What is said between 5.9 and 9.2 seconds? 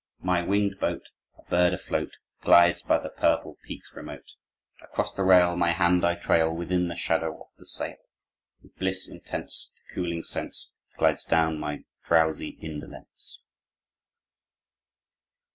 I trail Within the shadow of the sail. With bliss